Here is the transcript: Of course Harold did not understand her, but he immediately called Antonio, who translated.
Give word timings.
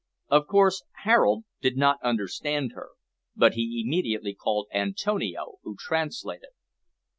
Of 0.29 0.47
course 0.47 0.83
Harold 1.03 1.43
did 1.61 1.77
not 1.77 1.99
understand 2.01 2.71
her, 2.71 2.89
but 3.35 3.53
he 3.53 3.83
immediately 3.85 4.33
called 4.33 4.65
Antonio, 4.73 5.57
who 5.61 5.75
translated. 5.77 6.49